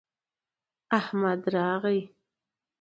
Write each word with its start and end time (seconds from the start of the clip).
د 0.89 0.93
احمد 0.99 1.41
راغى 1.55 1.99